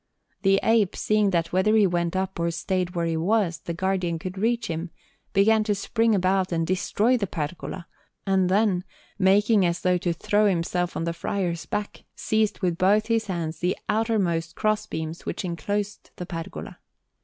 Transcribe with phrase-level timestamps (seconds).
[0.41, 4.17] The ape, seeing that whether he went up or stayed where he was, the Guardian
[4.17, 4.89] could reach him,
[5.31, 7.85] began to spring about and destroy the pergola,
[8.25, 8.83] and then,
[9.19, 13.59] making as though to throw himself on the friar's back, seized with both his hands
[13.59, 16.79] the outermost crossbeams which enclosed the pergola.